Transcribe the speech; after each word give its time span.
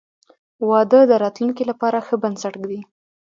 •واده 0.69 0.99
د 1.09 1.11
راتلونکي 1.23 1.63
لپاره 1.71 1.97
ښه 2.05 2.15
بنسټ 2.23 2.53
ږدي. 2.61 2.79